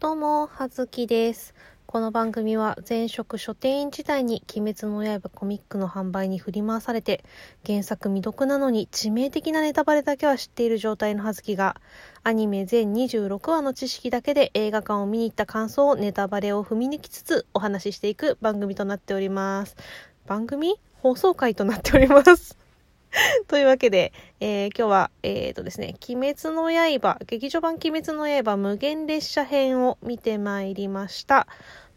[0.00, 1.52] どうも、はずきです。
[1.84, 7.22] この番組は前職書店員時代に鬼滅の刃コミックの販売に振り回されて、
[7.66, 11.76] 原作未読なのに致命的なネタバレだけは知っている状態のはずきが、
[12.22, 19.76] アニメ全26話の知識だけで映画館を見に行った感想をネタバレを踏み抜きつつお話ししていく番組となっております。
[20.26, 20.76] 番組？
[21.02, 22.56] 放送回となっております。
[23.48, 31.46] というわけで、えー今日は、えーとですね、鬼滅の刃、劇場版鬼滅の刃無限列車編を見てまいりました。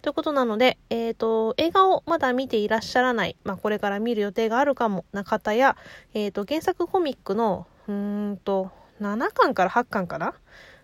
[0.00, 5.76] ということなので、えーと、映画をまだ見ていらっしゃらない、まあ、これから見る予定があるかもな方や、
[6.14, 10.34] えーと、原作コミックの、うーんと、7巻から8巻かな？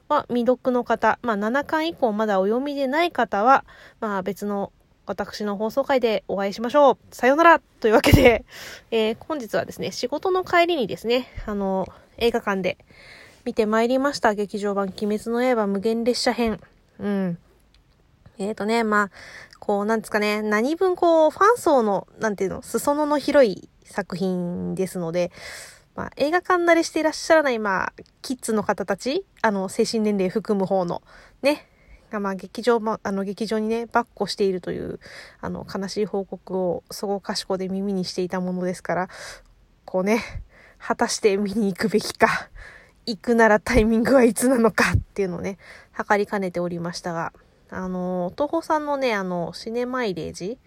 [0.09, 3.65] は未読の方、まあ、7巻以降まだお読みでない方は、
[4.01, 4.73] まあ、別の
[5.09, 6.99] 私の放送回でお会いしましょう。
[7.11, 8.45] さようならというわけで、
[8.93, 11.87] えー本日はですね、仕事の帰りにですね、あの、
[12.19, 12.77] 映画館で
[13.47, 14.35] 見てまいりました。
[14.35, 16.61] 劇場版鬼滅の刃無限列車編。
[16.99, 17.39] うん。
[18.37, 19.11] えーとね、まあ、
[19.59, 25.33] こう、なんですかね、何分こう、ファン層の、なんていうの、裾野の広い作品ですので、
[25.95, 31.03] まあ、映画館慣れしていらっしゃらない、まあ、キッズの方たち、あの、精神年齢含む方の、
[31.41, 31.67] ね、
[32.11, 34.99] まあ、劇場も、あの、劇場にね、バッコしているという、
[35.41, 39.09] あの、悲しい報告を、そごかしこで耳にしていたものですから、
[39.85, 40.23] こうね、
[40.79, 42.29] 果たして見に行くべきか、
[43.07, 45.59] 行くならタイミングはいつなのかっていうのをね、
[45.93, 47.33] 測りかねておりましたが、
[47.71, 50.59] あの、東宝さんのね、あの、シネマイレージ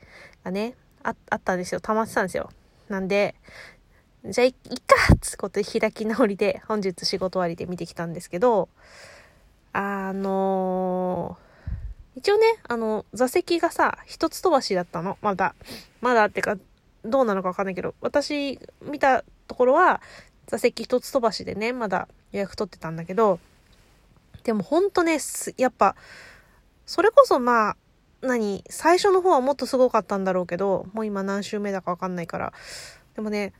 [0.44, 1.82] がね、ああったんですよ。
[1.82, 2.50] 溜まってたんですよ。
[2.90, 3.36] なんで、
[4.26, 8.70] じゃあ、いっかっつうことで開き直りで、本日仕事終わりで見てきたんですけど、
[9.74, 11.38] あの
[12.16, 15.18] 一応ね、あの、座席がさ、一つ飛ばしだったの。
[15.22, 15.56] まだ。
[16.02, 16.58] まだってか、
[17.06, 20.02] どうなのかわかんないけど、私見たところは、
[20.48, 23.40] 座席一つ飛ばしでね、まだ予約取ってたんだけど、
[24.44, 25.20] でもほんとね、
[25.58, 25.96] やっぱ、
[26.86, 27.78] それこそまあ、
[28.22, 32.54] 何最初の方はもっとすごかったんだろうけど、もう今何週目だかわかんないから。
[33.16, 33.54] でもね、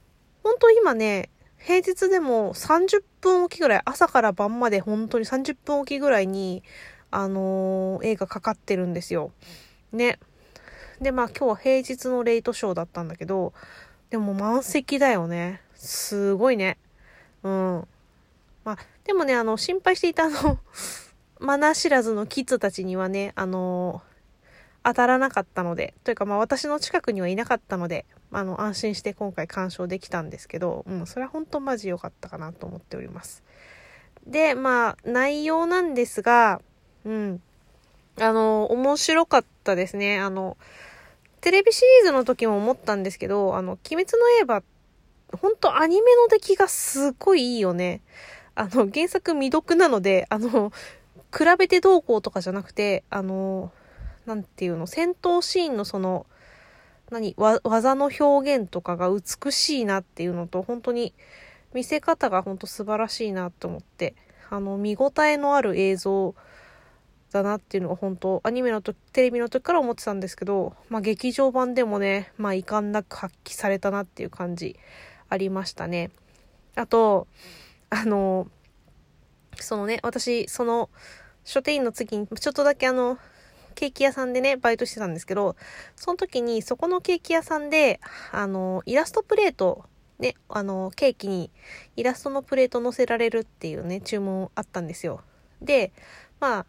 [0.44, 6.64] ほんと今ね、平日でも30分おきぐらい、朝から晩まで本当に30分おきぐらいに、
[7.12, 9.32] あのー映画かかってるんですよ。
[9.94, 10.20] ね。
[11.00, 13.54] で、まあ今日は平日のレイトショーだったんだけど、
[14.10, 15.62] でも満席だよね。
[15.76, 16.78] すごいね。
[17.44, 17.88] うん。
[18.64, 20.60] まあ、でもね、あの、心配していたあの、
[21.40, 24.04] マナー知らずのキッズたちにはね、あの
[24.84, 33.44] 当たらなかったので、というかまあ私の近くにはいなかったので、あの、安心して今回鑑賞できたんですけど、うん、それは本当マジ良かったかなと思っております。
[34.26, 36.62] で、まあ、内容なんですが、
[37.06, 37.42] うん。
[38.20, 40.20] あの、面白かったですね。
[40.20, 40.58] あの、
[41.42, 44.64] テレビシリーズの時も思ったんですけど、あの、鬼滅の刃、
[45.38, 48.02] 本当アニメの出来がすごいいいよね。
[48.54, 50.72] あの、原作未読なので、あの、
[51.36, 53.72] 比べてどうこうとかじゃなくて、あの、
[54.26, 56.26] なんていうの、戦闘シーンのその、
[57.10, 61.14] 何、技の表現とかが美しいなっていうのと、本当に
[61.74, 64.16] 見せ方が本当素晴らしいなと思って、
[64.50, 66.36] あの、見応えのある映像
[67.32, 74.78] だなっていうのが本当、アニメの時、テレビの時から思ってたんですけど、まあ劇場版でもね、まあ遺憾なく発揮されたなっていう感じ
[75.30, 76.12] ありましたね。
[76.76, 77.28] あと、
[77.90, 78.48] あの、
[79.56, 80.90] そのね、私、その、
[81.44, 83.18] 書店員の次に、ちょっとだけあの、
[83.72, 85.56] ケーキ屋さんでね、バイトしてたんですけど、
[85.96, 88.00] その時に、そこのケーキ屋さんで、
[88.32, 89.86] あの、イラストプレート、
[90.20, 91.50] ね、あの、ケーキに
[91.96, 95.22] イラストのプレート載せられるっていうね、注文あったんですよ。
[95.62, 95.92] で、
[96.40, 96.66] まあ、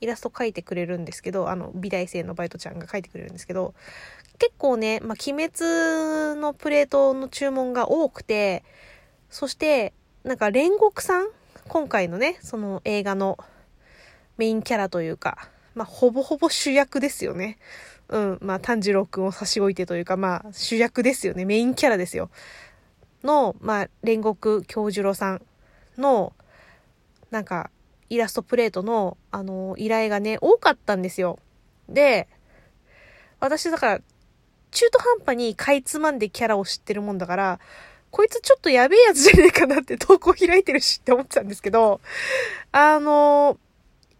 [0.00, 3.74] イラスト描いてくれるんですけど、あの、美大生のバイトちゃんが描いてくれるんですけど、
[4.38, 8.64] 結構ね、まあ、鬼滅のプレートの注文が多くて、
[9.30, 9.94] そして、
[10.24, 11.28] なんか煉獄さん？
[11.68, 13.38] 今回のね、その映画の
[14.36, 17.58] メインキャラというか、まあ、ほぼほぼ主役ですよね。
[18.08, 18.38] うん。
[18.40, 21.44] まあ、炭治郎くんを差し置いてというか、まあ、主役ですよね。
[21.44, 22.30] メインキャラですよ。
[23.22, 25.42] の、まあ、煉獄京次郎さん
[25.98, 26.32] の、
[27.30, 27.70] なんか、
[28.10, 31.38] イラストプレートの、あの、依頼がね、多かったんですよ。
[31.88, 32.28] で、
[33.40, 34.00] 私だから、
[34.70, 37.60] 中途半端にかいつまんでキャラを知ってるもんだから、
[38.10, 42.00] こいつちょっとやべえやつじゃねえかなって投稿開いてるしって思ってたんですけど、
[42.70, 43.58] あの、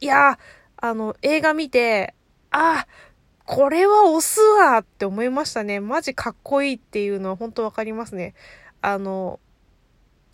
[0.01, 0.39] いや、
[0.85, 2.15] あの、映画見て、
[2.51, 2.87] あ、
[3.47, 5.81] これは押すわって思いましたね。
[5.81, 8.35] マジかっこいいっていうのは本当わかりますね。
[8.83, 9.41] あの、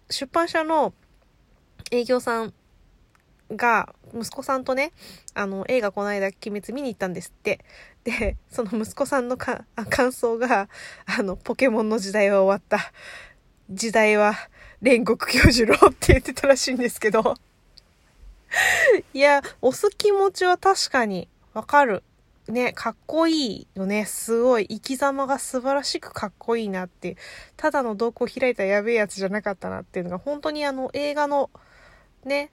[0.08, 0.92] 出版社の
[1.92, 2.52] 営業さん
[3.52, 4.90] が、息子さんとね、
[5.34, 7.60] あの、映画この間、鬼滅見に行ったんですって。
[8.02, 10.68] で、その息子さんのか感想が、
[11.06, 12.92] あの、ポケモンの時代は終わった。
[13.70, 14.34] 時代は
[14.82, 17.36] 煉獄教授郎って言ってたらしいんですけど、
[19.14, 22.02] いや、押す気持ちは確かにわかる。
[22.48, 24.04] ね、かっこいいよね。
[24.06, 24.66] すごい。
[24.66, 27.16] 生き様が素晴らしくかっこいいなって
[27.56, 31.50] ただの瞳孔開いたやべえやつじゃなかったなっていうのが、本当にあの映画の、
[32.24, 32.50] ね、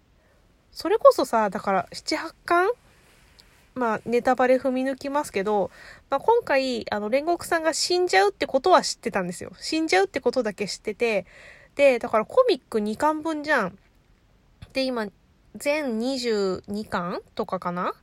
[0.72, 2.70] それこそさ、だから7、8巻？
[3.74, 5.70] まあ、ネタバレ踏み抜きますけど、
[6.10, 9.52] まあ、今回、あの、煉獄さんが死んじゃうってことは知ってたんですよ。
[9.60, 11.28] 死んじゃうってことだけ知ってて、
[11.76, 13.78] で、だからコミック2巻分じゃん。
[14.74, 15.08] で、今、
[15.58, 17.94] 全22巻とかかな？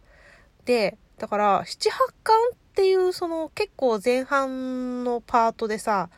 [0.65, 1.93] で、だから、7、8
[2.23, 6.11] 巻っていう、その、結構前半のパートでさ、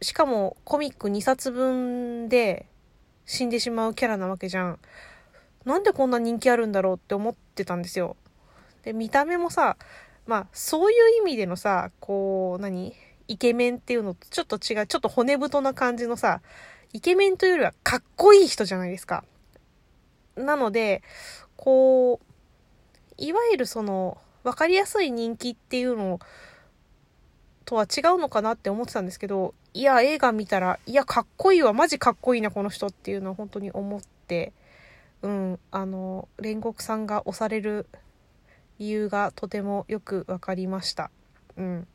[0.00, 2.66] しかもコミック2冊分で
[3.26, 4.78] 死んでしまうキャラなわけじゃん。
[5.64, 8.16] なんでこんな人気あるんだろうって思ってたんですよ。
[8.84, 9.76] で、見た目もさ、
[10.26, 12.94] まあ、そういう意味でのさ、こう、何？
[13.30, 16.40] イケメンっていうのとちょっと違う、ちょっと骨太な感じのさ、
[16.94, 19.22] イケメンというよりはかっこいい人じゃないですか。
[20.38, 21.02] なので、
[21.56, 22.24] こう、
[23.16, 26.20] いわゆるその、わかりやすい人気っていうの
[27.64, 34.52] とは違うのかなって思ってたんですけど、いや、映画見たら、いや、かっこいいわ、マジかっこいいな、この人っていうのは本当に思って、
[35.22, 37.86] うん、あの、煉獄さんが押される
[38.78, 41.10] 理由がとてもよくわかりました。
[41.56, 41.86] うん。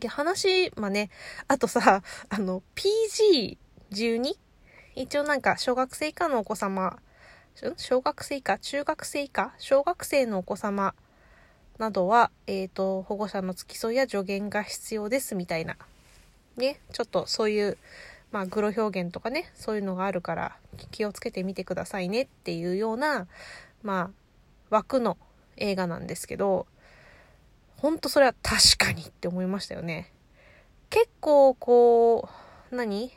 [0.00, 1.10] で、話、まあね、
[1.46, 4.36] あとさ、あの、PG12?
[4.96, 6.98] 一応なんか、小学生以下のお子様、
[7.76, 10.94] 小学生以下中学生以下小学生のお子様
[11.78, 15.76] などは、えっ、ー、と、保護者の付き添いや助言が必要ですみたいな。
[16.56, 17.78] ね、ちょっとそういう、
[18.32, 20.56] まあ、グロ表現とかね、そういうのがあるから
[20.90, 23.26] 気をつけてみてくださいねっていうような、
[23.82, 24.10] まあ、
[24.68, 25.16] 枠の
[25.56, 26.66] 映画なんですけど、
[27.76, 30.12] ほんとそれは確かにって思いましたよね。
[30.90, 32.28] 結構こ
[32.70, 33.10] う、何？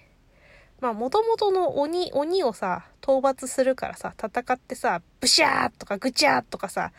[0.79, 6.93] まあ、もともとの鬼、鬼をさ、討伐するからさ、戦ってさ、ブシャーとかグチャーとかさ、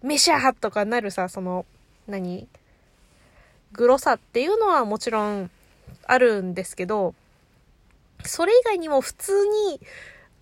[0.00, 1.66] メシャーとかなるさ、その、
[2.06, 2.48] 何？
[3.72, 5.50] グロさっていうのはもちろん
[6.06, 7.14] あるんですけど、
[8.24, 9.32] それ以外にも普通
[9.70, 9.80] に、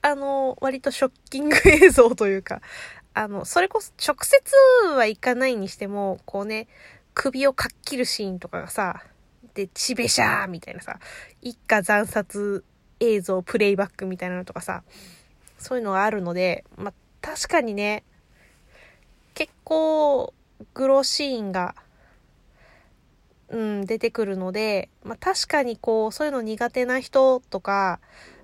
[0.02, 2.61] あの、割とショッキング映像というか、
[3.14, 4.40] あの、それこそ直接
[4.94, 6.69] はいかないにしても、こうね、
[7.14, 9.02] 首をかっきるシーンとかがさ、
[9.54, 11.00] で、チベシャーみたいなさ、
[11.43, 12.64] 一家惨殺
[13.00, 14.82] 映像プレイバックみたいなのとかさ、
[15.58, 18.04] そういうのがあるので、まあ、確かにね、
[19.34, 20.32] 結構、
[20.74, 21.74] グロシーンが、
[23.48, 28.00] うん、出てくるので、まあ、確かにこう、そういうの苦手な人とか、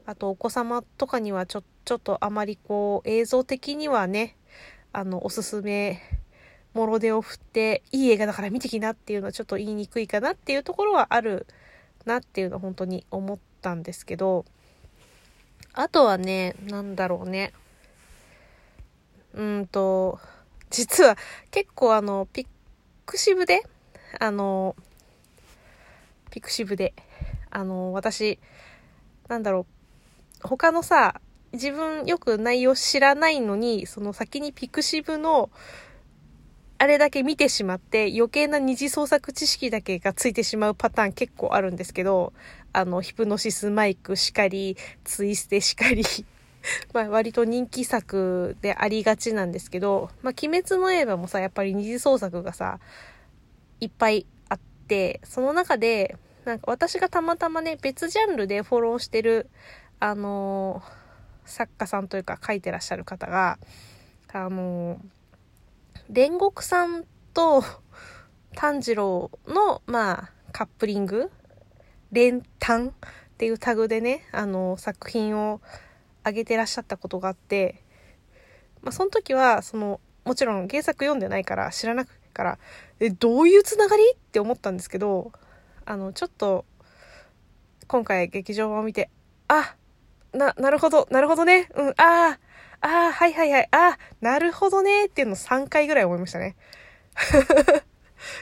[0.07, 4.37] あとお子様とかにはちょ、ちょっとあまりこう、映像的にはね、
[4.93, 6.01] あの、おすすめ、
[6.73, 11.47] もろ手を振って、いい映画だから見てきなっていうのはちょっと言いにくいかなっていうところはある
[12.05, 14.45] なっていうのは本当に思ってたんですけど、
[15.73, 17.55] あとはね、なんだろうね。
[19.33, 20.21] うんと、
[20.71, 21.17] 実は
[21.51, 22.47] 結構あの、ピ
[23.07, 23.63] クシブで、
[24.21, 24.77] あの、
[26.31, 26.93] ピクシブで、
[27.51, 28.39] あの、私、
[29.29, 29.67] なんだろ
[30.45, 31.21] う、他のさ、
[31.53, 35.51] 自分よく内容知らないのに、その先にピクシブの、
[36.77, 42.33] あれだけ見てしまって余計な二次創作知識だけがついてしまうパターン結構あるんですけど、
[42.75, 46.05] あの、ヒプノシスマイクしかり、ツイステしかり
[46.93, 52.81] まあ割と人気作でありがちなんですけど、まあ鬼滅の刃もさ、やっぱり二次創作がさ、
[53.81, 59.49] いっぱいあって、その中で、なんか私がたまたまね、別ジャンルでフォローしてる、
[60.01, 63.59] あのー、作家さんというか書いてらっしゃる方が、
[64.33, 67.63] あのー、煉獄さんと
[68.55, 71.31] 炭治郎の、まあ、カップリング
[72.13, 72.93] 連単っ
[73.39, 75.61] ていうタグでね、あの、作品を
[76.25, 77.83] 上げてらっしゃったことがあって、
[78.83, 82.59] まあ、その時は、その、もちろん原作読んでないから知らなくから、
[83.01, 84.03] え、どういうつながり？
[84.13, 85.33] って思ったんですけど、
[85.87, 86.65] あの、ちょっと、
[87.87, 89.11] 今回劇場版を見て、
[89.49, 89.77] あ、
[90.33, 92.39] な、なるほど、なるほどね、うん、ああ、
[92.81, 96.57] ああ、はいはいはい、ああ、なるほどねっていうのを3回ぐらい思いましたね。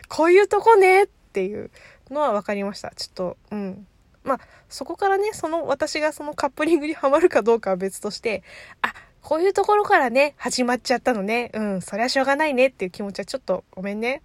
[0.09, 1.71] こういうとこねっていう。
[2.13, 2.93] のは分かりました。
[2.95, 3.87] ちょっと、うん。
[4.25, 8.43] まあ、そこからね、その、私がそのカップリングにはまるかどうかは別として、
[8.83, 11.51] あ、こういうところからね、始まっちゃったのね。
[11.55, 14.23] うん、そりゃしょうがないねっていう気持ちはちょっとごめんね。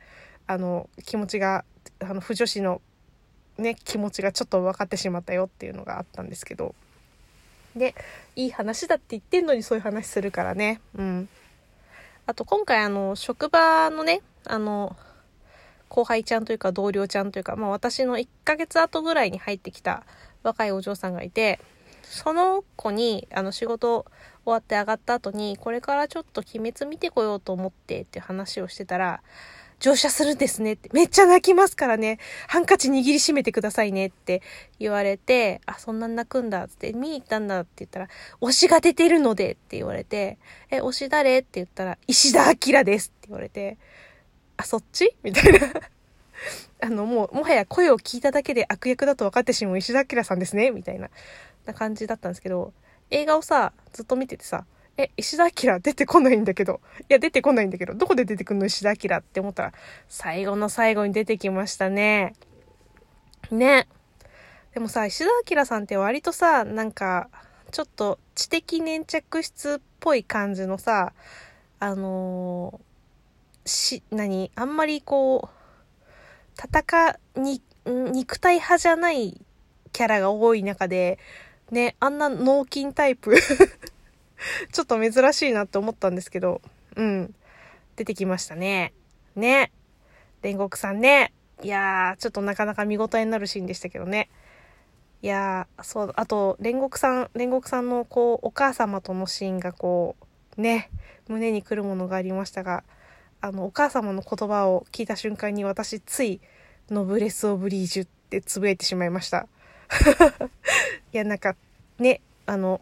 [0.48, 1.66] あの、気持ちが、
[2.00, 2.82] あの、不女子の
[3.58, 6.76] ね、気持ちがちょっと分かってしまったよっていうのがあったんですけど。
[7.76, 7.96] で、
[8.36, 10.82] いい話だって言ってんのにそういう話するからね。
[10.96, 11.30] うん。
[12.26, 14.96] あと今回あの、職場のね、あの、
[15.90, 20.04] 後輩ちゃんというか同僚ちゃんというか、まあ私の1ヶ月後ぐらいに入ってきた
[20.44, 21.60] 若いお嬢さんがいて、
[22.04, 24.06] その子に、あの仕事
[24.46, 29.22] 終わって上がった後に、これからちょっと鬼滅見てこようと思ってって話をしてたら、
[29.80, 32.18] 乗車するんですねって、めっちゃ泣きますからね、
[32.48, 34.42] ハンカチ握りしめてくださいねって
[34.80, 38.08] 言われて、あ、そんな泣くんだって、見に行ったんだって言ったら、
[38.42, 40.40] 推しが出てるのでって言われて、
[40.72, 41.40] え、推し誰？
[41.40, 43.78] って言ったら、石田明ですって言われて、
[44.58, 45.16] あ、そっち？
[45.24, 45.60] みたいな
[46.80, 51.10] あの、もう、もはや声を聞いただけで悪役だと分かってしまう石田明さんですねみたいな、
[51.66, 52.74] な感じだったんですけど、
[53.10, 54.66] 映画をさ、ずっと見ててさ、
[54.98, 56.82] え、石田明出てこないんだけど。
[57.02, 58.66] いや、出てこないんだけど、どこで出てくんの？
[58.66, 59.74] 石田明って思ったら、
[60.10, 62.34] 最後の最後に出てきましたね。
[63.52, 63.88] ね。
[64.74, 67.30] でもさ、石田明さんって割とさ、なんか、
[67.72, 71.14] ちょっと知的粘着質っぽい感じのさ、
[71.80, 72.87] あのー、
[73.68, 74.52] し、何？
[74.56, 75.58] あんまりこう、
[76.56, 79.40] 戦に、肉体派じゃない
[79.92, 81.20] キャラが多い中で、
[81.72, 83.36] ね、あんな脳筋タイプ
[84.72, 86.62] ちょっと珍しいなって思ったんですけど、
[86.96, 87.34] うん。
[87.96, 88.94] 出てきましたね。
[89.36, 89.72] ね。
[90.44, 91.34] 煉獄さんね。
[91.64, 94.30] いやー、ちょっとなかなか見応えになるシーンでしたけどね。
[95.24, 100.16] いやー、そう、あと、煉獄さん、煉獄さんのこう、お母様とのシーンがこ
[100.58, 100.92] う、ね、
[101.28, 102.84] 胸にくるものがありましたが、
[103.42, 106.42] あの、お母様の言葉を聞いた瞬間に私、つい、
[106.90, 109.48] ノブレス・オブ・リージュってつぶやいてしまいました。
[111.14, 111.56] いや、なんか、
[112.00, 112.82] ね、あの、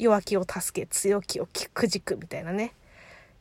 [0.00, 2.72] 弱きを助け強きをくじくみたいなね。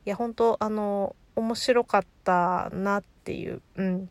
[0.06, 4.10] いや本当あの面白かったなっていううん。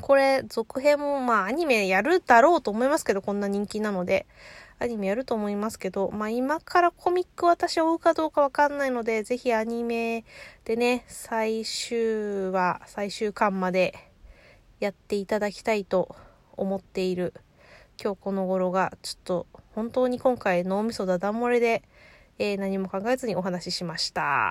[0.00, 4.26] これ続編もまあアニメやるだろうと思いますけどこんな人気なので。
[4.82, 10.24] アニメやると思いますけどまあ今からコミック私追うかどうかわかんないのでぜひアニメ
[10.64, 13.94] でね最終話最終巻まで
[14.80, 16.16] やっていただきたいと
[16.56, 17.32] 思っている
[18.02, 21.84] 今日この頃がちょっと本当に今回脳みそだだ漏れで、
[22.40, 24.50] えー、何も考えずにお話ししました。